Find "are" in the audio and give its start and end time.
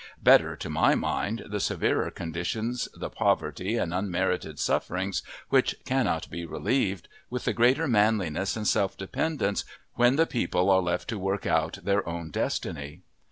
10.71-10.81